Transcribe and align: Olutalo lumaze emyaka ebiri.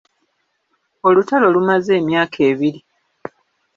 Olutalo 1.07 1.45
lumaze 1.55 1.91
emyaka 2.01 2.37
ebiri. 2.51 2.79